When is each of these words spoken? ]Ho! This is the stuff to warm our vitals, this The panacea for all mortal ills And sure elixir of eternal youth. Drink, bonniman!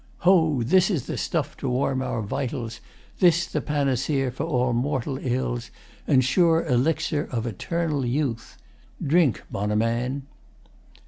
]Ho! 0.27 0.63
This 0.63 0.89
is 0.89 1.05
the 1.05 1.15
stuff 1.15 1.55
to 1.57 1.69
warm 1.69 2.01
our 2.01 2.23
vitals, 2.23 2.79
this 3.19 3.45
The 3.45 3.61
panacea 3.61 4.31
for 4.31 4.45
all 4.47 4.73
mortal 4.73 5.19
ills 5.21 5.69
And 6.07 6.23
sure 6.25 6.65
elixir 6.65 7.29
of 7.31 7.45
eternal 7.45 8.03
youth. 8.03 8.57
Drink, 9.05 9.43
bonniman! 9.51 10.23